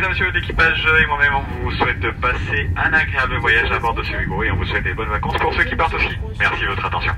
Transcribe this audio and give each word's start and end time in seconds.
Mesdames, 0.00 0.12
Messieurs 0.12 0.30
l'équipage 0.30 0.86
et 0.98 1.06
moi-même, 1.08 1.34
on 1.34 1.62
vous 1.62 1.72
souhaite 1.72 2.00
de 2.00 2.10
passer 2.22 2.70
un 2.74 2.90
agréable 2.90 3.36
voyage 3.36 3.70
à 3.70 3.78
bord 3.78 3.92
de 3.92 4.02
ce 4.02 4.12
Hugo 4.12 4.42
et 4.42 4.50
on 4.50 4.56
vous 4.56 4.64
souhaite 4.64 4.84
des 4.84 4.94
bonnes 4.94 5.10
vacances 5.10 5.36
pour 5.38 5.52
ceux 5.52 5.64
qui 5.64 5.76
partent 5.76 5.92
aussi. 5.92 6.08
Merci 6.38 6.62
de 6.62 6.68
votre 6.68 6.86
attention. 6.86 7.12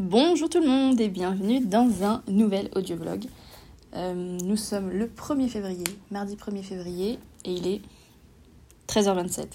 Bonjour 0.00 0.48
tout 0.48 0.60
le 0.60 0.66
monde 0.66 1.00
et 1.00 1.08
bienvenue 1.08 1.64
dans 1.64 2.02
un 2.02 2.24
nouvel 2.26 2.68
audiovlog. 2.74 3.26
Euh, 3.94 4.38
nous 4.42 4.56
sommes 4.56 4.90
le 4.90 5.06
1er 5.06 5.48
février, 5.48 5.84
mardi 6.10 6.34
1er 6.34 6.64
février, 6.64 7.20
et 7.44 7.52
il 7.52 7.68
est 7.68 7.80
13h27. 8.88 9.46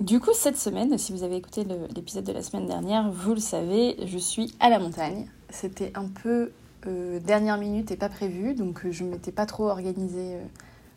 Du 0.00 0.20
coup, 0.20 0.34
cette 0.34 0.58
semaine, 0.58 0.98
si 0.98 1.12
vous 1.12 1.22
avez 1.22 1.36
écouté 1.36 1.64
l'épisode 1.96 2.24
de 2.24 2.32
la 2.32 2.42
semaine 2.42 2.66
dernière, 2.66 3.10
vous 3.10 3.32
le 3.32 3.40
savez, 3.40 3.96
je 4.04 4.18
suis 4.18 4.54
à 4.60 4.68
la 4.68 4.78
montagne. 4.78 5.26
C'était 5.48 5.92
un 5.94 6.08
peu 6.22 6.50
euh, 6.86 7.18
dernière 7.20 7.58
minute 7.58 7.90
et 7.90 7.96
pas 7.96 8.08
prévu, 8.08 8.54
donc 8.54 8.84
euh, 8.84 8.92
je 8.92 9.04
ne 9.04 9.10
m'étais 9.10 9.32
pas 9.32 9.46
trop 9.46 9.68
organisée 9.68 10.34
euh, 10.36 10.44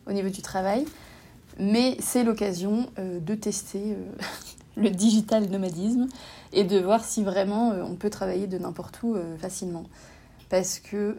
au 0.06 0.12
niveau 0.12 0.28
du 0.28 0.42
travail. 0.42 0.84
Mais 1.58 1.96
c'est 1.98 2.22
l'occasion 2.22 2.86
de 2.98 3.34
tester 3.34 3.96
le 4.76 4.90
digital 4.90 5.50
nomadisme 5.50 6.06
et 6.52 6.62
de 6.62 6.78
voir 6.78 7.04
si 7.04 7.24
vraiment 7.24 7.70
on 7.70 7.96
peut 7.96 8.10
travailler 8.10 8.46
de 8.46 8.58
n'importe 8.58 9.02
où 9.02 9.16
facilement. 9.38 9.82
Parce 10.50 10.78
que 10.78 11.18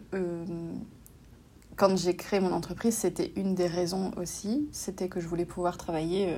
quand 1.76 1.94
j'ai 1.98 2.16
créé 2.16 2.40
mon 2.40 2.52
entreprise, 2.52 2.94
c'était 2.94 3.32
une 3.36 3.54
des 3.54 3.66
raisons 3.66 4.12
aussi, 4.16 4.66
c'était 4.72 5.10
que 5.10 5.20
je 5.20 5.28
voulais 5.28 5.44
pouvoir 5.44 5.76
travailler 5.76 6.34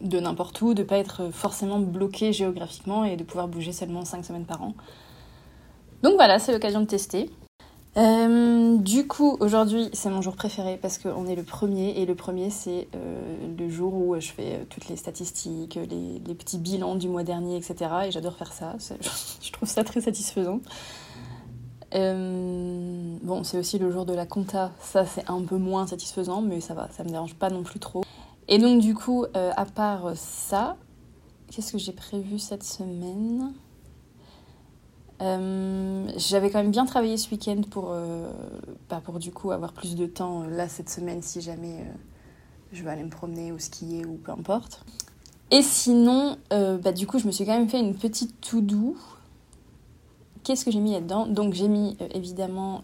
de 0.00 0.20
n'importe 0.20 0.62
où, 0.62 0.72
de 0.72 0.82
ne 0.82 0.86
pas 0.86 0.98
être 0.98 1.30
forcément 1.32 1.80
bloqué 1.80 2.32
géographiquement 2.32 3.04
et 3.04 3.16
de 3.16 3.24
pouvoir 3.24 3.48
bouger 3.48 3.72
seulement 3.72 4.04
5 4.04 4.24
semaines 4.24 4.46
par 4.46 4.62
an. 4.62 4.74
Donc 6.04 6.14
voilà, 6.14 6.38
c'est 6.38 6.52
l'occasion 6.52 6.80
de 6.80 6.86
tester. 6.86 7.28
Euh, 7.98 8.78
du 8.78 9.06
coup, 9.06 9.36
aujourd'hui, 9.40 9.90
c'est 9.92 10.08
mon 10.08 10.22
jour 10.22 10.34
préféré 10.34 10.78
parce 10.80 10.96
qu'on 10.96 11.26
est 11.26 11.34
le 11.34 11.42
premier 11.42 11.90
et 12.00 12.06
le 12.06 12.14
premier, 12.14 12.48
c'est 12.48 12.88
euh, 12.94 13.36
le 13.58 13.68
jour 13.68 13.92
où 13.94 14.18
je 14.18 14.28
fais 14.28 14.54
euh, 14.54 14.64
toutes 14.70 14.88
les 14.88 14.96
statistiques, 14.96 15.78
les, 15.90 16.34
petits 16.34 16.58
bilans 16.58 16.94
du 16.94 17.08
mois 17.08 17.22
dernier, 17.22 17.56
etc. 17.56 17.90
Et 18.06 18.10
j'adore 18.10 18.36
faire 18.36 18.52
ça. 18.52 18.76
Je 19.42 19.52
trouve 19.52 19.68
ça 19.68 19.84
très 19.84 20.00
satisfaisant. 20.00 20.60
bon, 21.92 23.44
c'est 23.44 23.58
aussi 23.58 23.78
le 23.78 23.90
jour 23.90 24.06
de 24.06 24.14
la 24.14 24.24
compta. 24.24 24.72
Ça, 24.80 25.04
c'est 25.04 25.28
un 25.28 25.42
peu 25.42 25.58
moins 25.58 25.86
satisfaisant, 25.86 26.40
mais 26.40 26.60
ça 26.60 26.72
va, 26.72 26.88
ça 26.92 27.04
me 27.04 27.10
dérange 27.10 27.34
pas 27.34 27.50
non 27.50 27.62
plus 27.62 27.80
trop. 27.80 28.02
Et 28.48 28.58
donc, 28.58 28.80
du 28.80 28.94
coup, 28.94 29.26
à 29.34 29.64
part 29.66 30.12
ça, 30.16 30.76
qu'est-ce 31.50 31.72
que 31.72 31.78
j'ai 31.78 31.92
prévu 31.92 32.38
cette 32.38 32.64
semaine? 32.64 33.52
Euh, 35.22 36.08
j'avais 36.16 36.50
quand 36.50 36.60
même 36.60 36.72
bien 36.72 36.84
travaillé 36.84 37.16
ce 37.16 37.30
week-end 37.30 37.60
pour, 37.70 37.90
euh, 37.90 38.30
bah, 38.90 39.00
pour 39.04 39.18
du 39.18 39.30
coup 39.30 39.52
avoir 39.52 39.72
plus 39.72 39.94
de 39.94 40.06
temps 40.06 40.42
euh, 40.42 40.50
là 40.50 40.68
cette 40.68 40.90
semaine 40.90 41.22
si 41.22 41.40
jamais 41.40 41.84
je 42.72 42.82
veux 42.82 42.90
aller 42.90 43.04
me 43.04 43.10
promener 43.10 43.52
ou 43.52 43.58
skier 43.58 44.04
ou 44.04 44.14
peu 44.14 44.32
importe. 44.32 44.84
Et 45.50 45.62
sinon, 45.62 46.38
bah, 46.50 46.92
du 46.92 47.06
coup, 47.06 47.18
je 47.18 47.26
me 47.26 47.30
suis 47.30 47.44
quand 47.44 47.52
même 47.52 47.68
fait 47.68 47.78
une 47.78 47.94
petite 47.94 48.40
to-do. 48.40 48.96
Qu'est-ce 50.42 50.64
que 50.64 50.70
j'ai 50.70 50.80
mis 50.80 50.92
là-dedans? 50.92 51.26
Donc 51.26 51.52
j'ai 51.52 51.68
mis 51.68 51.96
évidemment 52.14 52.80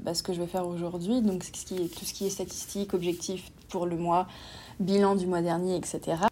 bah, 0.00 0.14
ce 0.14 0.22
que 0.22 0.32
je 0.32 0.40
vais 0.40 0.46
faire 0.46 0.68
aujourd'hui, 0.68 1.22
donc 1.22 1.40
tout 1.42 2.04
ce 2.04 2.14
qui 2.14 2.24
est 2.24 2.30
statistique, 2.30 2.94
objectif 2.94 3.50
pour 3.68 3.86
le 3.86 3.96
mois, 3.96 4.28
bilan 4.78 5.16
du 5.16 5.26
mois 5.26 5.42
dernier, 5.42 5.74
etc 5.74 6.31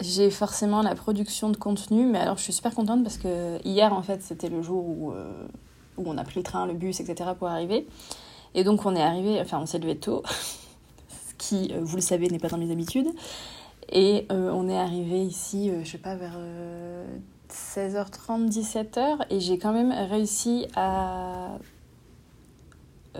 j'ai 0.00 0.30
forcément 0.30 0.82
la 0.82 0.94
production 0.94 1.50
de 1.50 1.56
contenu, 1.56 2.06
mais 2.06 2.18
alors 2.18 2.38
je 2.38 2.42
suis 2.42 2.52
super 2.52 2.74
contente 2.74 3.02
parce 3.02 3.18
que 3.18 3.58
hier 3.66 3.92
en 3.92 4.02
fait 4.02 4.22
c'était 4.22 4.48
le 4.48 4.62
jour 4.62 4.84
où, 4.86 5.12
euh, 5.12 5.46
où 5.98 6.04
on 6.06 6.16
a 6.16 6.24
pris 6.24 6.36
le 6.36 6.42
train, 6.42 6.66
le 6.66 6.74
bus, 6.74 7.00
etc. 7.00 7.30
pour 7.38 7.48
arriver. 7.48 7.86
Et 8.54 8.64
donc 8.64 8.86
on 8.86 8.96
est 8.96 9.02
arrivé, 9.02 9.38
enfin 9.40 9.58
on 9.60 9.66
s'est 9.66 9.78
levé 9.78 9.96
tôt, 9.96 10.22
ce 11.08 11.34
qui, 11.38 11.70
euh, 11.72 11.80
vous 11.82 11.96
le 11.96 12.02
savez, 12.02 12.28
n'est 12.28 12.38
pas 12.38 12.48
dans 12.48 12.58
mes 12.58 12.70
habitudes. 12.70 13.08
Et 13.92 14.26
euh, 14.30 14.50
on 14.54 14.68
est 14.68 14.78
arrivé 14.78 15.22
ici, 15.22 15.70
je 15.82 15.90
sais 15.90 15.98
pas, 15.98 16.14
vers 16.14 16.38
16h30, 17.50 18.48
17h, 18.48 19.26
et 19.30 19.40
j'ai 19.40 19.58
quand 19.58 19.72
même 19.72 19.92
réussi 20.08 20.66
à. 20.76 21.58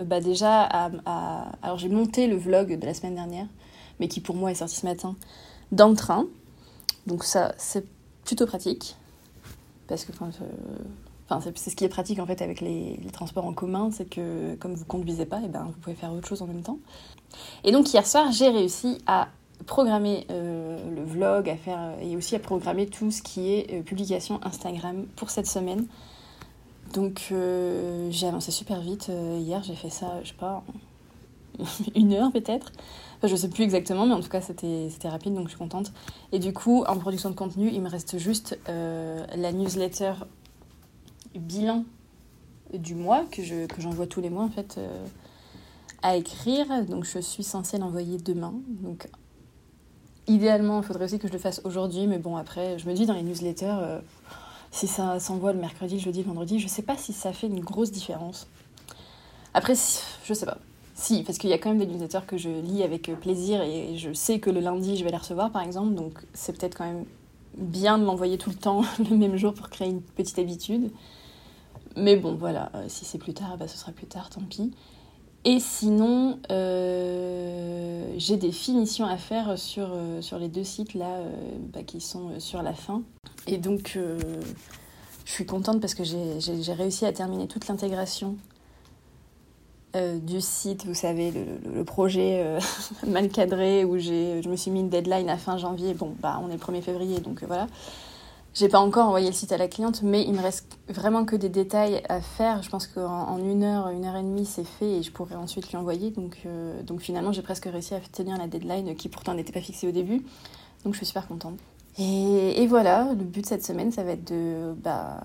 Bah 0.05 0.21
déjà, 0.21 0.61
à... 0.63 1.51
alors 1.61 1.77
j'ai 1.77 1.89
monté 1.89 2.27
le 2.27 2.37
vlog 2.37 2.79
de 2.79 2.85
la 2.85 2.93
semaine 2.93 3.15
dernière, 3.15 3.47
mais 3.99 4.07
qui 4.07 4.21
pour 4.21 4.35
moi 4.35 4.49
est 4.49 4.55
sorti 4.55 4.77
ce 4.77 4.85
matin, 4.85 5.17
dans 5.73 5.89
le 5.89 5.95
train. 5.95 6.27
Donc 7.07 7.23
ça, 7.23 7.53
c'est 7.57 7.85
plutôt 8.25 8.45
pratique. 8.45 8.95
Parce 9.87 10.05
que 10.05 10.11
enfin, 10.13 11.51
c'est 11.55 11.69
ce 11.69 11.75
qui 11.75 11.83
est 11.83 11.89
pratique 11.89 12.19
en 12.19 12.25
fait 12.25 12.41
avec 12.41 12.61
les, 12.61 12.99
transports 13.11 13.45
en 13.45 13.53
commun, 13.53 13.89
c'est 13.91 14.05
que 14.05 14.55
comme 14.55 14.73
vous 14.73 14.85
conduisez 14.85 15.25
pas, 15.25 15.39
et 15.39 15.45
eh 15.45 15.49
ben, 15.49 15.63
vous 15.63 15.79
pouvez 15.79 15.95
faire 15.95 16.13
autre 16.13 16.27
chose 16.27 16.41
en 16.41 16.47
même 16.47 16.61
temps. 16.61 16.79
Et 17.63 17.71
donc 17.71 17.91
hier 17.93 18.05
soir, 18.05 18.31
j'ai 18.31 18.49
réussi 18.49 18.99
à 19.05 19.29
programmer 19.65 20.25
euh, 20.31 20.79
le 20.95 21.03
vlog, 21.03 21.49
à 21.49 21.57
faire 21.57 21.95
et 22.01 22.15
aussi 22.15 22.35
à 22.35 22.39
programmer 22.39 22.87
tout 22.87 23.11
ce 23.11 23.21
qui 23.21 23.53
est 23.53 23.73
euh, 23.73 23.81
publication 23.81 24.39
Instagram 24.43 25.05
pour 25.15 25.29
cette 25.29 25.47
semaine. 25.47 25.87
Donc 26.93 27.29
euh, 27.31 28.09
j'ai 28.11 28.27
avancé 28.27 28.51
super 28.51 28.81
vite. 28.81 29.09
hier, 29.09 29.63
j'ai 29.63 29.75
fait 29.75 29.89
ça, 29.89 30.19
je 30.23 30.29
sais 30.29 30.35
pas, 30.35 30.63
une 31.95 32.13
heure 32.13 32.31
peut-être. 32.31 32.71
Enfin, 33.17 33.27
je 33.27 33.35
sais 33.35 33.49
plus 33.49 33.63
exactement, 33.63 34.07
mais 34.07 34.13
en 34.13 34.19
tout 34.19 34.29
cas, 34.29 34.41
c'était 34.41 34.89
rapide, 35.07 35.35
donc 35.35 35.43
je 35.43 35.49
suis 35.49 35.59
contente. 35.59 35.93
Et 36.31 36.39
du 36.39 36.53
coup, 36.53 36.83
en 36.85 36.97
production 36.97 37.29
de 37.29 37.35
contenu, 37.35 37.69
il 37.71 37.81
me 37.81 37.89
reste 37.89 38.17
juste 38.17 38.57
euh, 38.67 39.23
la 39.35 39.51
newsletter 39.51 40.13
bilan 41.35 41.85
du 42.73 42.95
mois 42.95 43.25
que 43.31 43.43
j'envoie 43.77 44.07
tous 44.07 44.21
les 44.21 44.31
mois, 44.31 44.43
en 44.43 44.49
fait, 44.49 44.75
euh, 44.79 45.05
à 46.01 46.15
écrire. 46.15 46.65
Donc, 46.85 47.05
je 47.05 47.19
suis 47.19 47.43
censée 47.43 47.77
l'envoyer 47.77 48.17
demain. 48.17 48.55
Donc, 48.81 49.07
idéalement, 50.25 50.81
il 50.81 50.83
faudrait 50.83 51.05
aussi 51.05 51.19
que 51.19 51.27
je 51.27 51.33
le 51.33 51.39
fasse 51.39 51.61
aujourd'hui, 51.63 52.07
mais 52.07 52.17
bon, 52.17 52.37
après, 52.37 52.79
je 52.79 52.89
me 52.89 52.93
dis 52.93 53.05
dans 53.05 53.13
les 53.13 53.21
newsletters, 53.23 53.77
euh, 53.81 53.99
si 54.71 54.87
ça 54.87 55.19
s'envoie 55.19 55.53
le 55.53 55.59
mercredi, 55.59 55.99
jeudi, 55.99 56.23
vendredi, 56.23 56.57
je 56.57 56.67
sais 56.67 56.81
pas 56.81 56.97
si 56.97 57.13
ça 57.13 57.33
fait 57.33 57.45
une 57.45 57.59
grosse 57.59 57.91
différence. 57.91 58.47
Après, 59.53 59.75
je 60.23 60.33
sais 60.33 60.45
pas. 60.47 60.57
Si, 61.01 61.23
parce 61.23 61.39
qu'il 61.39 61.49
y 61.49 61.53
a 61.53 61.57
quand 61.57 61.69
même 61.69 61.79
des 61.79 61.87
newsletters 61.87 62.27
que 62.27 62.37
je 62.37 62.47
lis 62.47 62.83
avec 62.83 63.09
euh, 63.09 63.15
plaisir 63.15 63.59
et 63.63 63.97
je 63.97 64.13
sais 64.13 64.39
que 64.39 64.51
le 64.51 64.59
lundi 64.59 64.97
je 64.97 65.03
vais 65.03 65.09
les 65.09 65.17
recevoir 65.17 65.51
par 65.51 65.63
exemple, 65.63 65.95
donc 65.95 66.13
c'est 66.35 66.55
peut-être 66.55 66.77
quand 66.77 66.85
même 66.85 67.05
bien 67.57 67.97
de 67.97 68.03
m'envoyer 68.03 68.37
tout 68.37 68.51
le 68.51 68.55
temps 68.55 68.83
le 69.09 69.17
même 69.17 69.35
jour 69.35 69.55
pour 69.55 69.71
créer 69.71 69.89
une 69.89 70.03
petite 70.03 70.37
habitude. 70.37 70.91
Mais 71.97 72.17
bon, 72.17 72.35
voilà, 72.35 72.71
euh, 72.75 72.85
si 72.87 73.03
c'est 73.03 73.17
plus 73.17 73.33
tard, 73.33 73.57
bah, 73.57 73.67
ce 73.67 73.79
sera 73.79 73.91
plus 73.91 74.05
tard, 74.05 74.29
tant 74.29 74.41
pis. 74.41 74.71
Et 75.43 75.59
sinon, 75.59 76.37
euh, 76.51 78.13
j'ai 78.17 78.37
des 78.37 78.51
finitions 78.51 79.07
à 79.07 79.17
faire 79.17 79.57
sur, 79.57 79.89
les 80.39 80.49
deux 80.49 80.63
sites 80.63 80.93
là 80.93 81.17
bah, 81.73 81.81
qui 81.81 81.99
sont 81.99 82.39
sur 82.39 82.61
la 82.61 82.73
fin. 82.73 83.01
Et 83.47 83.57
donc, 83.57 83.97
je 85.25 85.31
suis 85.31 85.47
contente 85.47 85.81
parce 85.81 85.95
que 85.95 86.03
j'ai 86.03 86.73
réussi 86.73 87.07
à 87.07 87.11
terminer 87.11 87.47
toute 87.47 87.67
l'intégration 87.67 88.37
euh, 89.95 90.19
du 90.19 90.39
site, 90.39 90.85
vous 90.85 90.93
savez, 90.93 91.31
le, 91.31 91.83
projet 91.83 92.41
euh, 92.45 92.59
mal 93.07 93.27
cadré 93.27 93.83
où 93.83 93.99
je 93.99 94.47
me 94.47 94.55
suis 94.55 94.71
mis 94.71 94.79
une 94.79 94.89
deadline 94.89 95.29
à 95.29 95.37
fin 95.37 95.57
janvier. 95.57 95.93
Bon, 95.93 96.15
bah, 96.21 96.39
on 96.41 96.49
est 96.49 96.53
le 96.53 96.59
1er 96.59 96.81
février, 96.81 97.19
donc 97.19 97.43
euh, 97.43 97.47
voilà. 97.47 97.67
J'ai 98.53 98.69
pas 98.69 98.79
encore 98.79 99.07
envoyé 99.07 99.27
le 99.27 99.33
site 99.33 99.51
à 99.51 99.57
la 99.57 99.67
cliente, 99.67 100.01
mais 100.01 100.23
il 100.23 100.33
me 100.33 100.41
reste 100.41 100.77
vraiment 100.89 101.25
que 101.25 101.35
des 101.35 101.49
détails 101.49 102.03
à 102.09 102.21
faire. 102.21 102.63
Je 102.63 102.69
pense 102.69 102.87
qu'en 102.87 103.37
une 103.37 103.63
heure, 103.63 103.89
une 103.89 104.05
heure 104.05 104.15
et 104.15 104.23
demie, 104.23 104.45
c'est 104.45 104.65
fait 104.65 104.97
et 104.97 105.03
je 105.03 105.11
pourrais 105.11 105.35
ensuite 105.35 105.69
lui 105.69 105.77
envoyer. 105.77 106.11
Donc, 106.11 106.45
donc 106.83 106.99
finalement, 106.99 107.31
j'ai 107.31 107.43
presque 107.43 107.63
réussi 107.63 107.93
à 107.93 108.01
tenir 108.11 108.37
la 108.37 108.47
deadline 108.47 108.93
qui 108.97 109.07
pourtant 109.07 109.35
n'était 109.35 109.53
pas 109.53 109.61
fixée 109.61 109.87
au 109.87 109.93
début. 109.93 110.21
Donc 110.83 110.93
je 110.93 110.97
suis 110.97 111.05
super 111.05 111.29
contente. 111.29 111.59
Et, 111.97 112.61
et, 112.61 112.67
voilà, 112.67 113.07
le 113.17 113.23
but 113.23 113.41
de 113.41 113.45
cette 113.45 113.65
semaine, 113.65 113.93
ça 113.93 114.03
va 114.03 114.11
être 114.11 114.29
de 114.29 114.73
bah, 114.83 115.23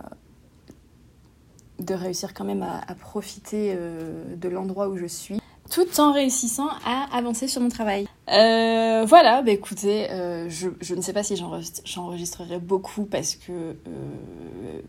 de 1.86 1.94
réussir 1.94 2.34
quand 2.34 2.44
même 2.44 2.62
à, 2.62 2.94
profiter 2.94 3.72
euh, 3.74 4.24
de 4.36 4.48
l'endroit 4.48 4.88
où 4.88 4.96
je 4.96 5.06
suis, 5.06 5.40
tout 5.70 6.00
en 6.00 6.12
réussissant 6.12 6.68
à 6.84 7.08
avancer 7.16 7.48
sur 7.48 7.60
mon 7.60 7.68
travail. 7.68 8.06
Euh, 8.28 9.04
voilà, 9.06 9.42
bah 9.42 9.52
écoutez, 9.52 10.10
euh, 10.10 10.48
je, 10.48 10.68
je, 10.80 10.94
ne 10.94 11.00
sais 11.00 11.12
pas 11.12 11.22
si 11.22 11.36
j'enregistrerai 11.84 12.58
beaucoup 12.58 13.04
parce 13.04 13.36
que 13.36 13.76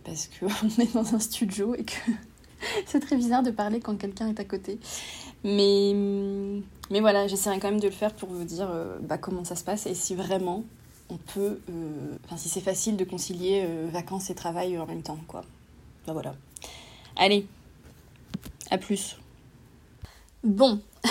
parce 0.03 0.27
que 0.27 0.45
on 0.63 0.81
est 0.81 0.93
dans 0.93 1.15
un 1.15 1.19
studio 1.19 1.75
et 1.75 1.83
que 1.83 2.11
c'est 2.85 2.99
très 2.99 3.15
bizarre 3.15 3.43
de 3.43 3.51
parler 3.51 3.79
quand 3.79 3.95
quelqu'un 3.95 4.27
est 4.27 4.39
à 4.39 4.45
côté. 4.45 4.79
Mais 5.43 5.93
mais 6.89 6.99
voilà, 6.99 7.27
j'essaierai 7.27 7.59
quand 7.59 7.69
même 7.69 7.79
de 7.79 7.87
le 7.87 7.93
faire 7.93 8.13
pour 8.13 8.29
vous 8.29 8.43
dire 8.43 8.69
bah, 9.01 9.17
comment 9.17 9.43
ça 9.43 9.55
se 9.55 9.63
passe 9.63 9.85
et 9.85 9.93
si 9.93 10.15
vraiment 10.15 10.63
on 11.09 11.17
peut, 11.17 11.59
enfin 12.25 12.37
si 12.37 12.49
c'est 12.49 12.61
facile 12.61 12.97
de 12.97 13.03
concilier 13.03 13.65
vacances 13.91 14.29
et 14.29 14.35
travail 14.35 14.77
en 14.77 14.85
même 14.85 15.03
temps, 15.03 15.19
quoi. 15.27 15.43
Bah 16.05 16.13
voilà. 16.13 16.35
Allez, 17.17 17.47
à 18.69 18.77
plus. 18.77 19.17
Bon. 20.43 20.79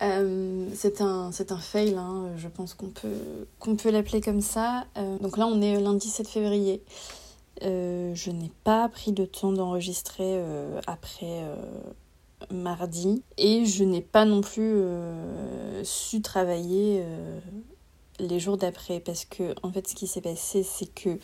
Euh, 0.00 0.66
c'est 0.74 1.00
un, 1.00 1.30
un 1.30 1.58
fail, 1.58 1.94
hein, 1.94 2.32
je 2.36 2.48
pense 2.48 2.74
qu'on 2.74 2.88
peut, 2.88 3.46
qu'on 3.60 3.76
peut 3.76 3.92
l'appeler 3.92 4.20
comme 4.20 4.40
ça. 4.40 4.84
Euh, 4.98 5.16
donc 5.18 5.36
là, 5.36 5.46
on 5.46 5.62
est 5.62 5.78
lundi 5.78 6.08
7 6.08 6.26
février. 6.26 6.82
Euh, 7.62 8.12
je 8.12 8.32
n'ai 8.32 8.50
pas 8.64 8.88
pris 8.88 9.12
de 9.12 9.24
temps 9.24 9.52
d'enregistrer 9.52 10.42
après 10.88 11.44
mardi 12.50 13.22
et 13.38 13.64
je 13.64 13.84
n'ai 13.84 14.00
pas 14.00 14.24
non 14.24 14.40
plus 14.40 14.82
su 15.84 16.20
travailler 16.20 17.04
les 18.18 18.40
jours 18.40 18.56
d'après 18.56 18.98
parce 18.98 19.24
que 19.24 19.54
en 19.62 19.70
fait 19.70 19.86
ce 19.86 19.94
qui 19.94 20.08
s'est 20.08 20.20
passé 20.20 20.64
c'est 20.64 20.92
que 20.92 21.20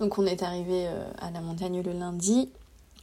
donc 0.00 0.18
on 0.18 0.26
est 0.26 0.42
arrivé 0.42 0.86
à 1.18 1.30
la 1.30 1.40
montagne 1.40 1.82
le 1.82 1.92
lundi 1.92 2.50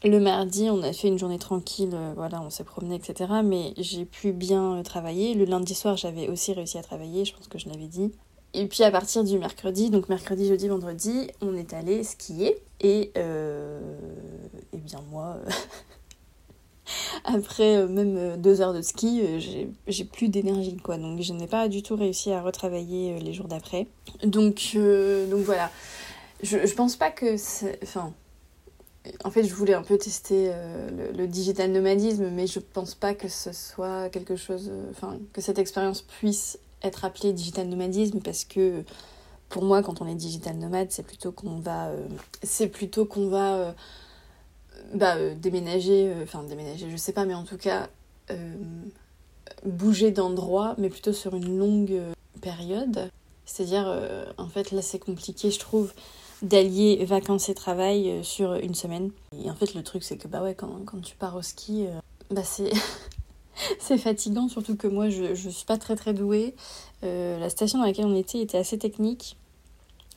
le 0.03 0.19
mardi, 0.19 0.67
on 0.71 0.81
a 0.81 0.93
fait 0.93 1.09
une 1.09 1.19
journée 1.19 1.37
tranquille, 1.37 1.91
euh, 1.93 2.13
voilà, 2.15 2.41
on 2.41 2.49
s'est 2.49 2.63
promené, 2.63 2.95
etc. 2.95 3.31
Mais 3.43 3.73
j'ai 3.77 4.05
pu 4.05 4.31
bien 4.31 4.77
euh, 4.77 4.83
travailler. 4.83 5.35
Le 5.35 5.45
lundi 5.45 5.75
soir, 5.75 5.95
j'avais 5.95 6.27
aussi 6.27 6.53
réussi 6.53 6.79
à 6.79 6.81
travailler, 6.81 7.23
je 7.23 7.35
pense 7.35 7.47
que 7.47 7.59
je 7.59 7.69
l'avais 7.69 7.87
dit. 7.87 8.11
Et 8.53 8.65
puis 8.65 8.83
à 8.83 8.89
partir 8.89 9.23
du 9.23 9.37
mercredi, 9.37 9.91
donc 9.91 10.09
mercredi, 10.09 10.47
jeudi, 10.47 10.67
vendredi, 10.67 11.29
on 11.41 11.55
est 11.55 11.73
allé 11.73 12.03
skier. 12.03 12.57
Et, 12.79 13.11
euh, 13.15 13.79
et 14.73 14.77
bien 14.77 15.01
moi, 15.11 15.37
après 17.23 17.87
même 17.87 18.37
deux 18.37 18.59
heures 18.59 18.73
de 18.73 18.81
ski, 18.81 19.21
j'ai 19.87 20.03
plus 20.05 20.29
d'énergie, 20.29 20.77
quoi. 20.77 20.97
Donc 20.97 21.21
je 21.21 21.31
n'ai 21.31 21.47
pas 21.47 21.69
du 21.69 21.83
tout 21.83 21.95
réussi 21.95 22.31
à 22.31 22.41
retravailler 22.41 23.19
les 23.19 23.33
jours 23.33 23.47
d'après. 23.47 23.87
Donc, 24.25 24.75
donc 24.75 25.41
voilà. 25.45 25.69
Je, 26.43 26.73
pense 26.73 26.95
pas 26.95 27.11
que. 27.11 27.35
Enfin, 27.83 28.13
en 29.23 29.31
fait, 29.31 29.43
je 29.43 29.53
voulais 29.53 29.73
un 29.73 29.83
peu 29.83 29.97
tester 29.97 30.49
euh, 30.49 31.11
le, 31.15 31.27
digital 31.27 31.71
nomadisme, 31.71 32.29
mais 32.29 32.47
je 32.47 32.59
pense 32.59 32.95
pas 32.95 33.13
que 33.13 33.27
ce 33.27 33.51
soit 33.51 34.09
quelque 34.09 34.35
chose. 34.35 34.69
Euh, 34.71 34.89
enfin, 34.91 35.17
que 35.33 35.41
cette 35.41 35.59
expérience 35.59 36.01
puisse 36.01 36.59
être 36.83 37.05
appelée 37.05 37.33
digital 37.33 37.67
nomadisme 37.67 38.19
parce 38.21 38.45
que 38.45 38.83
pour 39.49 39.63
moi, 39.63 39.83
quand 39.83 40.01
on 40.01 40.07
est 40.07 40.15
digital 40.15 40.57
nomade, 40.57 40.87
c'est 40.91 41.05
plutôt 41.05 41.31
qu'on 41.31 41.59
va. 41.59 41.89
Euh, 41.89 42.07
c'est 42.43 42.67
plutôt 42.67 43.05
qu'on 43.05 43.27
va. 43.29 43.75
bah, 44.93 45.15
déménager. 45.35 46.13
Enfin, 46.23 46.43
déménager, 46.43 46.89
je 46.89 46.97
sais 46.97 47.13
pas, 47.13 47.25
mais 47.25 47.35
en 47.35 47.43
tout 47.43 47.57
cas. 47.57 47.89
bouger 49.65 50.11
d'endroit, 50.11 50.75
mais 50.77 50.89
plutôt 50.89 51.13
sur 51.13 51.35
une 51.35 51.57
longue 51.57 51.99
période. 52.41 53.11
C'est-à-dire, 53.45 53.93
en 54.37 54.47
fait, 54.47 54.71
là, 54.71 54.81
c'est 54.81 54.99
compliqué, 54.99 55.51
je 55.51 55.59
trouve 55.59 55.91
d'allier 56.41 57.03
vacances 57.05 57.49
et 57.49 57.53
travail 57.53 58.09
euh, 58.09 58.23
sur 58.23 58.53
une 58.55 58.75
semaine. 58.75 59.11
Et 59.43 59.49
en 59.49 59.55
fait, 59.55 59.73
le 59.73 59.83
truc, 59.83 60.03
c'est 60.03 60.17
que 60.17 60.27
bah 60.27 60.41
ouais, 60.41 60.55
quand, 60.55 60.85
quand 60.85 61.01
tu 61.01 61.15
pars 61.15 61.35
au 61.35 61.41
ski, 61.41 61.85
euh, 61.87 61.99
bah 62.29 62.43
c'est. 62.43 62.71
c'est 63.79 63.97
fatigant, 63.97 64.47
surtout 64.47 64.75
que 64.75 64.87
moi 64.87 65.09
je, 65.09 65.35
je 65.35 65.49
suis 65.49 65.65
pas 65.65 65.77
très 65.77 65.95
très 65.95 66.13
douée. 66.13 66.55
Euh, 67.03 67.39
la 67.39 67.49
station 67.49 67.79
dans 67.79 67.85
laquelle 67.85 68.05
on 68.05 68.15
était 68.15 68.39
était 68.39 68.57
assez 68.57 68.77
technique. 68.77 69.37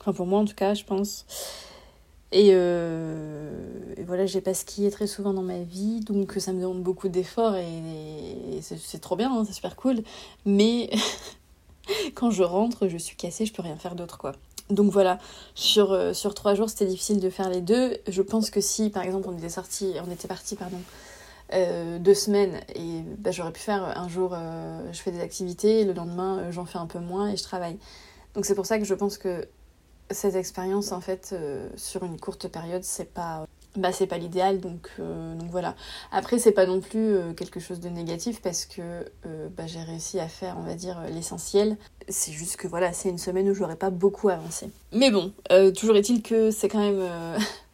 Enfin, 0.01 0.13
pour 0.13 0.25
moi 0.25 0.39
en 0.39 0.45
tout 0.45 0.55
cas, 0.55 0.73
je 0.73 0.83
pense. 0.83 1.25
Et, 2.31 2.49
et 2.49 4.03
voilà, 4.03 4.25
j'ai 4.25 4.41
pas 4.41 4.53
skié 4.53 4.89
très 4.91 5.07
souvent 5.07 5.31
dans 5.31 5.43
ma 5.43 5.59
vie, 5.59 6.01
donc 6.01 6.33
ça 6.33 6.51
me 6.51 6.59
demande 6.59 6.83
beaucoup 6.83 7.07
d'efforts 7.07 7.55
et, 7.55 8.59
c'est 8.61 8.99
trop 8.99 9.15
bien, 9.15 9.31
hein, 9.31 9.45
c'est 9.45 9.53
super 9.53 9.77
cool. 9.77 10.01
Mais 10.45 10.89
quand 12.15 12.31
je 12.31 12.43
rentre, 12.43 12.89
je 12.89 12.97
suis 12.97 13.15
cassée, 13.15 13.45
je 13.45 13.53
peux 13.53 13.61
rien 13.61 13.77
faire 13.77 13.95
d'autre 13.95 14.17
quoi. 14.17 14.33
Donc 14.69 14.91
voilà, 14.91 15.19
sur, 15.53 15.91
euh, 15.91 16.13
sur 16.13 16.33
trois 16.33 16.55
jours, 16.55 16.69
c'était 16.69 16.87
difficile 16.87 17.19
de 17.19 17.29
faire 17.29 17.49
les 17.49 17.61
deux. 17.61 17.97
Je 18.07 18.21
pense 18.23 18.49
que 18.49 18.61
si, 18.61 18.89
par 18.89 19.03
exemple, 19.03 19.27
on 19.29 19.37
était 19.37 19.49
sorti, 19.49 19.93
on 20.05 20.11
était 20.11 20.27
parti, 20.27 20.55
pardon, 20.55 20.79
euh, 21.53 21.99
deux 21.99 22.15
semaines 22.15 22.59
et 22.73 23.01
bah, 23.19 23.29
j'aurais 23.29 23.51
pu 23.51 23.61
faire 23.61 23.83
un 23.83 24.07
jour, 24.07 24.31
euh, 24.33 24.81
je 24.91 24.99
fais 24.99 25.11
des 25.11 25.21
activités, 25.21 25.85
le 25.85 25.93
lendemain, 25.93 26.49
j'en 26.49 26.65
fais 26.65 26.79
un 26.79 26.87
peu 26.87 26.99
moins 26.99 27.29
et 27.29 27.37
je 27.37 27.43
travaille. 27.43 27.77
Donc 28.33 28.45
c'est 28.45 28.55
pour 28.55 28.65
ça 28.65 28.79
que 28.79 28.85
je 28.85 28.95
pense 28.95 29.19
que 29.19 29.47
cette 30.09 30.35
expérience, 30.35 30.91
en 30.91 31.01
fait, 31.01 31.35
sur 31.75 32.03
une 32.03 32.19
courte 32.19 32.47
période, 32.47 32.83
c'est 32.83 33.13
pas 33.13 33.45
bah 33.77 33.91
c'est 33.91 34.07
pas 34.07 34.17
l'idéal 34.17 34.59
donc, 34.59 34.89
euh, 34.99 35.35
donc 35.35 35.49
voilà. 35.49 35.75
Après 36.11 36.39
c'est 36.39 36.51
pas 36.51 36.65
non 36.65 36.81
plus 36.81 37.15
euh, 37.15 37.33
quelque 37.33 37.59
chose 37.59 37.79
de 37.79 37.89
négatif 37.89 38.41
parce 38.41 38.65
que 38.65 38.81
euh, 39.25 39.49
bah, 39.55 39.67
j'ai 39.67 39.81
réussi 39.81 40.19
à 40.19 40.27
faire 40.27 40.55
on 40.59 40.63
va 40.63 40.75
dire 40.75 41.01
l'essentiel. 41.11 41.77
C'est 42.09 42.31
juste 42.31 42.57
que 42.57 42.67
voilà 42.67 42.93
c'est 42.93 43.09
une 43.09 43.17
semaine 43.17 43.49
où 43.49 43.53
j'aurais 43.53 43.75
pas 43.75 43.89
beaucoup 43.89 44.29
avancé. 44.29 44.69
Mais 44.91 45.11
bon 45.11 45.33
toujours 45.75 45.95
est-il 45.95 46.21
que 46.21 46.51
c'est 46.51 46.69
quand 46.69 46.79
même 46.79 47.01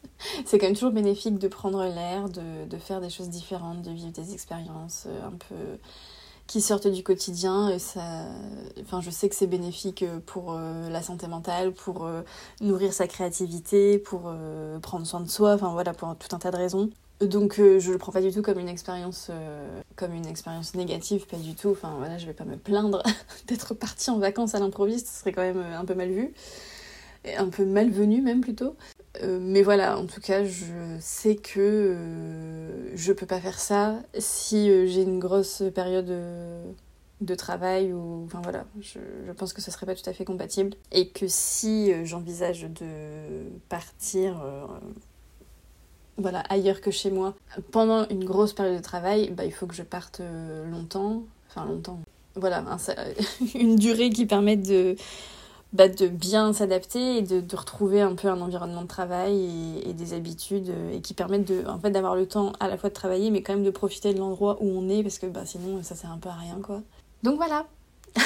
c'est 0.45 0.57
quand 0.57 0.67
même 0.67 0.75
toujours 0.75 0.91
bénéfique 0.91 1.37
de 1.39 1.47
prendre 1.47 1.83
l'air 1.83 2.29
de, 2.29 2.77
faire 2.77 3.01
des 3.01 3.09
choses 3.09 3.29
différentes 3.29 3.81
de 3.81 3.91
vivre 3.91 4.11
des 4.11 4.33
expériences 4.33 5.07
un 5.25 5.31
peu 5.31 5.55
qui 6.51 6.59
sortent 6.59 6.89
du 6.89 7.01
quotidien. 7.01 7.79
Ça, 7.79 8.01
enfin, 8.81 8.99
je 8.99 9.09
sais 9.09 9.29
que 9.29 9.35
c'est 9.35 9.47
bénéfique 9.47 10.03
pour 10.25 10.51
euh, 10.51 10.89
la 10.89 11.01
santé 11.01 11.27
mentale, 11.27 11.71
pour 11.71 12.05
euh, 12.05 12.23
nourrir 12.59 12.91
sa 12.91 13.07
créativité, 13.07 13.97
pour 13.97 14.23
euh, 14.25 14.77
prendre 14.79 15.07
soin 15.07 15.21
de 15.21 15.29
soi, 15.29 15.53
enfin 15.53 15.71
voilà, 15.71 15.93
pour 15.93 16.13
tout 16.17 16.35
un 16.35 16.39
tas 16.39 16.51
de 16.51 16.57
raisons. 16.57 16.89
Donc 17.21 17.57
je 17.57 17.91
le 17.91 17.97
prends 17.97 18.11
pas 18.11 18.19
du 18.19 18.31
tout 18.31 18.41
comme 18.41 18.57
une 18.57 18.67
expérience 18.67 19.29
comme 19.95 20.11
une 20.11 20.25
expérience 20.25 20.73
négative, 20.73 21.27
pas 21.27 21.37
du 21.37 21.53
tout. 21.53 21.69
Enfin 21.69 21.93
voilà, 21.99 22.17
je 22.17 22.25
vais 22.25 22.33
pas 22.33 22.45
me 22.45 22.57
plaindre 22.57 23.03
d'être 23.47 23.75
partie 23.75 24.09
en 24.09 24.17
vacances 24.17 24.55
à 24.55 24.59
l'improviste, 24.59 25.07
ce 25.07 25.19
serait 25.19 25.31
quand 25.31 25.43
même 25.43 25.59
un 25.59 25.85
peu 25.85 25.93
mal 25.93 26.09
vu. 26.09 26.33
Un 27.25 27.49
peu 27.49 27.65
malvenu 27.65 28.21
même 28.21 28.41
plutôt. 28.41 28.75
Euh, 29.21 29.39
mais 29.41 29.61
voilà, 29.61 29.99
en 29.99 30.05
tout 30.05 30.21
cas, 30.21 30.45
je 30.45 30.97
sais 30.99 31.35
que 31.35 31.59
euh, 31.59 32.95
je 32.95 33.13
peux 33.13 33.25
pas 33.25 33.39
faire 33.39 33.59
ça 33.59 34.01
si 34.17 34.69
euh, 34.69 34.87
j'ai 34.87 35.03
une 35.03 35.19
grosse 35.19 35.63
période 35.75 36.11
de 37.21 37.35
travail 37.35 37.93
ou 37.93 38.23
enfin 38.25 38.41
voilà, 38.41 38.65
je, 38.79 38.97
je, 39.27 39.31
pense 39.31 39.53
que 39.53 39.61
ce 39.61 39.69
serait 39.69 39.85
pas 39.85 39.93
tout 39.93 40.09
à 40.09 40.13
fait 40.13 40.25
compatible 40.25 40.75
et 40.91 41.09
que 41.09 41.27
si 41.27 41.93
j'envisage 42.03 42.63
de 42.63 43.43
partir 43.69 44.43
voilà 46.17 46.39
ailleurs 46.49 46.81
que 46.81 46.89
chez 46.89 47.11
moi 47.11 47.35
pendant 47.69 48.07
une 48.07 48.25
grosse 48.25 48.53
période 48.53 48.75
de 48.75 48.81
travail, 48.81 49.29
bah 49.29 49.45
il 49.45 49.53
faut 49.53 49.67
que 49.67 49.75
je 49.75 49.83
parte 49.83 50.19
longtemps, 50.71 51.21
enfin 51.47 51.65
longtemps. 51.65 51.99
Voilà, 52.33 52.65
une 53.53 53.75
durée 53.75 54.09
qui 54.09 54.25
permette 54.25 54.67
de 54.67 54.95
bah, 55.73 55.87
de 55.87 56.07
bien 56.07 56.51
s'adapter 56.51 57.17
et 57.17 57.21
de, 57.21 57.55
retrouver 57.55 58.01
un 58.01 58.15
peu 58.15 58.27
un 58.27 58.41
environnement 58.41 58.81
de 58.81 58.87
travail 58.87 59.79
et, 59.85 59.93
des 59.93 60.13
habitudes 60.13 60.69
euh, 60.69 60.95
et 60.95 61.01
qui 61.01 61.13
permettent 61.13 61.47
de, 61.47 61.65
en 61.67 61.79
fait, 61.79 61.91
d'avoir 61.91 62.15
le 62.15 62.25
temps 62.25 62.51
à 62.59 62.67
la 62.67 62.77
fois 62.77 62.89
de 62.89 62.93
travailler 62.93 63.31
mais 63.31 63.41
quand 63.41 63.53
même 63.53 63.63
de 63.63 63.71
profiter 63.71 64.13
de 64.13 64.19
l'endroit 64.19 64.57
où 64.59 64.67
on 64.67 64.89
est 64.89 65.01
parce 65.01 65.17
que 65.17 65.27
bah, 65.27 65.45
sinon 65.45 65.81
ça 65.81 65.95
sert 65.95 66.11
un 66.11 66.17
peu 66.17 66.27
à 66.29 66.33
rien 66.33 66.59
quoi. 66.61 66.81
Donc 67.23 67.37
voilà 67.37 67.67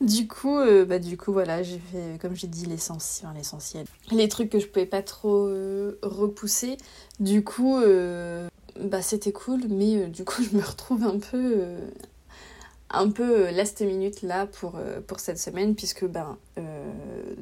Du 0.00 0.28
coup, 0.28 0.58
euh, 0.58 0.84
bah, 0.84 0.98
du 0.98 1.16
coup 1.16 1.32
voilà, 1.32 1.62
j'ai 1.62 1.78
fait, 1.78 2.18
comme 2.20 2.34
j'ai 2.34 2.46
dit, 2.46 2.64
l'essentiel, 2.66 3.30
l'essentiel. 3.34 3.86
Les 4.12 4.28
trucs 4.28 4.50
que 4.50 4.58
je 4.58 4.66
pouvais 4.66 4.86
pas 4.86 5.02
trop 5.02 5.46
euh, 5.46 5.98
repousser. 6.02 6.76
Du 7.18 7.42
coup, 7.42 7.80
bah, 8.80 9.02
c'était 9.02 9.32
cool, 9.32 9.62
mais 9.68 10.06
du 10.06 10.24
coup 10.24 10.42
je 10.50 10.56
me 10.56 10.62
retrouve 10.62 11.04
un 11.04 11.18
peu 11.18 11.66
un 12.92 13.10
peu 13.10 13.46
euh, 13.46 13.50
last 13.50 13.80
minute 13.80 14.22
là 14.22 14.46
pour, 14.46 14.74
euh, 14.76 15.00
pour 15.00 15.20
cette 15.20 15.38
semaine 15.38 15.74
puisque 15.74 16.04
ben, 16.04 16.36
euh, 16.58 17.34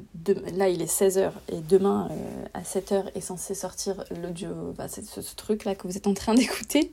là 0.53 0.69
il 0.69 0.81
est 0.81 0.91
16h 0.91 1.31
et 1.51 1.61
demain 1.61 2.09
à 2.53 2.61
7h 2.61 3.05
est 3.15 3.21
censé 3.21 3.55
sortir 3.55 4.03
l'audio, 4.21 4.75
ce, 4.87 5.21
ce, 5.21 5.35
truc 5.35 5.65
là 5.65 5.75
que 5.75 5.87
vous 5.87 5.97
êtes 5.97 6.07
en 6.07 6.13
train 6.13 6.33
d'écouter. 6.35 6.91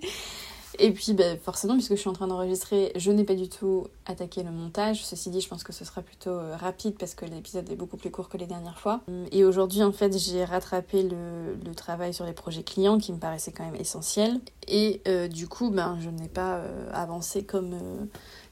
Et 0.78 0.92
puis 0.92 1.12
ben, 1.12 1.38
forcément 1.38 1.74
puisque 1.74 1.92
je 1.92 2.00
suis 2.00 2.08
en 2.08 2.12
train 2.12 2.26
d'enregistrer, 2.26 2.92
je 2.96 3.10
n'ai 3.12 3.24
pas 3.24 3.34
du 3.34 3.48
tout 3.48 3.86
attaqué 4.04 4.42
le 4.42 4.50
montage. 4.50 5.04
Ceci 5.04 5.30
dit, 5.30 5.40
je 5.40 5.48
pense 5.48 5.64
que 5.64 5.72
ce 5.72 5.84
sera 5.84 6.02
plutôt 6.02 6.38
rapide 6.58 6.96
parce 6.98 7.14
que 7.14 7.24
l'épisode 7.24 7.70
est 7.70 7.76
beaucoup 7.76 7.96
plus 7.96 8.10
court 8.10 8.28
que 8.28 8.36
les 8.36 8.46
dernières 8.46 8.78
fois. 8.78 9.00
Et 9.32 9.44
aujourd'hui 9.44 9.82
en 9.82 9.92
fait 9.92 10.16
j'ai 10.18 10.44
rattrapé 10.44 11.02
le, 11.02 11.74
travail 11.74 12.14
sur 12.14 12.24
les 12.24 12.32
projets 12.32 12.62
clients 12.62 12.98
qui 12.98 13.12
me 13.12 13.18
paraissait 13.18 13.52
quand 13.52 13.64
même 13.64 13.80
essentiel. 13.80 14.40
Et 14.68 15.00
du 15.30 15.48
coup 15.48 15.70
ben, 15.70 15.98
je 16.00 16.10
n'ai 16.10 16.28
pas 16.28 16.62
avancé 16.92 17.44
comme 17.44 17.76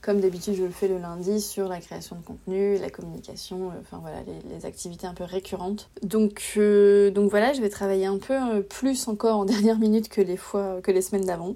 comme 0.05 0.21
d'habitude, 0.21 0.55
je 0.55 0.65
le 0.65 0.71
fais 0.71 0.87
le 0.87 0.99
lundi 0.99 1.41
sur 1.41 1.67
la 1.67 1.81
création 1.81 2.17
de 2.17 2.23
contenu, 2.23 2.77
la 2.77 2.91
communication, 2.91 3.71
euh, 3.71 3.81
enfin 3.81 3.99
voilà, 4.03 4.19
les, 4.51 4.67
activités 4.67 5.07
un 5.07 5.15
peu 5.15 5.25
récurrentes. 5.25 5.89
Donc, 6.03 6.53
euh, 6.59 7.11
donc 7.11 7.31
voilà, 7.31 7.55
je 7.55 7.63
vais 7.63 7.71
travailler 7.71 8.05
un 8.05 8.19
peu 8.19 8.35
euh, 8.35 8.61
plus 8.61 9.09
encore 9.09 9.39
en 9.39 9.45
dernière 9.47 9.79
minute 9.79 10.11
que 10.11 10.21
les 10.21 10.37
fois, 10.37 10.81
que 10.83 10.91
les 10.91 11.01
semaines 11.01 11.25
d'avant. 11.25 11.55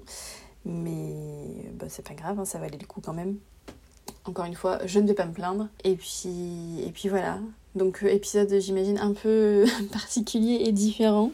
Mais 0.69 1.71
bah, 1.73 1.87
c'est 1.89 2.07
pas 2.07 2.13
grave, 2.13 2.39
hein, 2.39 2.45
ça 2.45 2.59
valait 2.59 2.77
le 2.77 2.85
coup 2.85 3.01
quand 3.01 3.13
même. 3.13 3.37
Encore 4.25 4.45
une 4.45 4.53
fois, 4.53 4.85
je 4.85 4.99
ne 4.99 5.07
vais 5.07 5.15
pas 5.15 5.25
me 5.25 5.33
plaindre. 5.33 5.67
Et 5.83 5.95
puis, 5.95 6.81
et 6.85 6.91
puis 6.91 7.09
voilà. 7.09 7.39
Donc 7.73 8.03
euh, 8.03 8.07
épisode, 8.07 8.53
j'imagine, 8.59 8.99
un 8.99 9.13
peu 9.13 9.65
particulier 9.91 10.61
et 10.65 10.71
différent. 10.71 11.31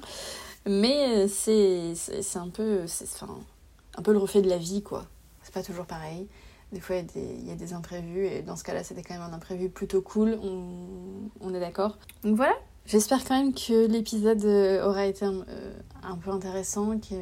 Mais 0.65 1.27
c'est 1.27 1.93
un 2.35 2.49
peu, 2.49 2.85
enfin, 2.85 3.37
un 3.97 4.01
peu 4.01 4.13
le 4.13 4.17
reflet 4.17 4.41
de 4.41 4.49
la 4.49 4.57
vie, 4.57 4.81
quoi. 4.81 5.05
C'est 5.43 5.53
pas 5.53 5.61
toujours 5.63 5.85
pareil. 5.85 6.27
Des 6.71 6.79
fois, 6.79 6.95
il 6.95 7.47
y, 7.47 7.51
a 7.51 7.55
des 7.55 7.73
imprévus. 7.73 8.25
Et 8.25 8.41
dans 8.41 8.55
ce 8.55 8.63
cas-là, 8.63 8.83
c'était 8.83 9.03
quand 9.03 9.13
même 9.13 9.23
un 9.23 9.33
imprévu 9.33 9.69
plutôt 9.69 10.01
cool. 10.01 10.39
On, 11.41 11.53
est 11.53 11.59
d'accord. 11.59 11.97
Donc 12.23 12.35
voilà. 12.35 12.53
J'espère 12.85 13.23
quand 13.23 13.37
même 13.37 13.53
que 13.53 13.85
l'épisode 13.85 14.43
euh, 14.45 14.87
aura 14.87 15.05
été 15.05 15.25
un, 15.25 15.41
euh, 15.49 15.73
un 16.03 16.17
peu 16.17 16.31
intéressant, 16.31 16.97
que, 16.99 17.15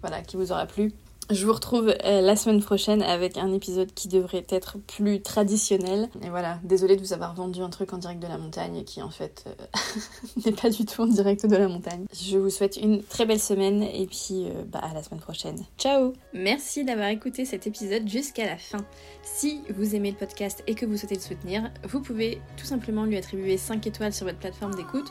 voilà, 0.00 0.22
qui 0.22 0.36
vous 0.36 0.50
aura 0.52 0.66
plu. 0.66 0.92
Je 1.30 1.44
vous 1.44 1.52
retrouve 1.52 1.94
euh, 2.04 2.22
la 2.22 2.36
semaine 2.36 2.62
prochaine 2.62 3.02
avec 3.02 3.36
un 3.36 3.52
épisode 3.52 3.92
qui 3.92 4.08
devrait 4.08 4.46
être 4.48 4.78
plus 4.78 5.20
traditionnel. 5.20 6.08
Et 6.22 6.30
voilà, 6.30 6.58
désolée 6.64 6.96
de 6.96 7.02
vous 7.02 7.12
avoir 7.12 7.34
vendu 7.34 7.60
un 7.60 7.68
truc 7.68 7.92
en 7.92 7.98
direct 7.98 8.22
de 8.22 8.26
la 8.26 8.38
montagne 8.38 8.82
qui 8.84 9.02
en 9.02 9.10
fait 9.10 9.44
euh, 9.46 9.80
n'est 10.46 10.52
pas 10.52 10.70
du 10.70 10.86
tout 10.86 11.02
en 11.02 11.06
direct 11.06 11.44
de 11.44 11.54
la 11.54 11.68
montagne. 11.68 12.06
Je 12.18 12.38
vous 12.38 12.48
souhaite 12.48 12.78
une 12.78 13.02
très 13.02 13.26
belle 13.26 13.40
semaine 13.40 13.82
et 13.82 14.06
puis 14.06 14.46
euh, 14.46 14.64
bah, 14.66 14.80
à 14.82 14.94
la 14.94 15.02
semaine 15.02 15.20
prochaine. 15.20 15.58
Ciao 15.76 16.14
Merci 16.32 16.86
d'avoir 16.86 17.08
écouté 17.08 17.44
cet 17.44 17.66
épisode 17.66 18.08
jusqu'à 18.08 18.46
la 18.46 18.56
fin. 18.56 18.86
Si 19.22 19.60
vous 19.76 19.94
aimez 19.94 20.12
le 20.12 20.16
podcast 20.16 20.64
et 20.66 20.74
que 20.74 20.86
vous 20.86 20.96
souhaitez 20.96 21.16
le 21.16 21.20
soutenir, 21.20 21.70
vous 21.84 22.00
pouvez 22.00 22.40
tout 22.56 22.64
simplement 22.64 23.04
lui 23.04 23.18
attribuer 23.18 23.58
5 23.58 23.86
étoiles 23.86 24.14
sur 24.14 24.24
votre 24.24 24.38
plateforme 24.38 24.74
d'écoute 24.74 25.10